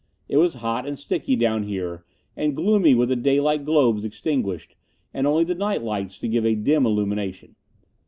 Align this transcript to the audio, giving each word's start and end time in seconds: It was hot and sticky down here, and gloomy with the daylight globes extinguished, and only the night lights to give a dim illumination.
It 0.27 0.37
was 0.37 0.55
hot 0.65 0.87
and 0.87 0.97
sticky 0.97 1.35
down 1.35 1.61
here, 1.61 2.03
and 2.35 2.55
gloomy 2.55 2.95
with 2.95 3.09
the 3.09 3.15
daylight 3.15 3.63
globes 3.65 4.03
extinguished, 4.03 4.75
and 5.13 5.27
only 5.27 5.43
the 5.43 5.53
night 5.53 5.83
lights 5.83 6.17
to 6.21 6.27
give 6.27 6.43
a 6.43 6.55
dim 6.55 6.87
illumination. 6.87 7.55